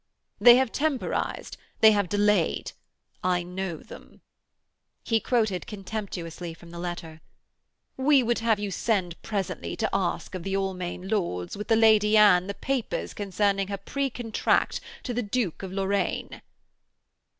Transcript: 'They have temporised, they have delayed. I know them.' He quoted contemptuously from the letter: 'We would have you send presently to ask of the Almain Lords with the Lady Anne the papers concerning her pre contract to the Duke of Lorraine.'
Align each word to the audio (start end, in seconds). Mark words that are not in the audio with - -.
'They 0.39 0.55
have 0.55 0.71
temporised, 0.71 1.57
they 1.81 1.91
have 1.91 2.09
delayed. 2.09 2.71
I 3.23 3.43
know 3.43 3.77
them.' 3.77 4.21
He 5.03 5.19
quoted 5.19 5.67
contemptuously 5.67 6.55
from 6.55 6.71
the 6.71 6.79
letter: 6.79 7.21
'We 7.97 8.23
would 8.23 8.39
have 8.39 8.57
you 8.57 8.71
send 8.71 9.21
presently 9.21 9.75
to 9.75 9.87
ask 9.93 10.33
of 10.33 10.41
the 10.41 10.55
Almain 10.55 11.07
Lords 11.07 11.55
with 11.55 11.67
the 11.67 11.75
Lady 11.75 12.17
Anne 12.17 12.47
the 12.47 12.55
papers 12.55 13.13
concerning 13.13 13.67
her 13.67 13.77
pre 13.77 14.09
contract 14.09 14.81
to 15.03 15.13
the 15.13 15.21
Duke 15.21 15.61
of 15.61 15.71
Lorraine.' 15.71 16.41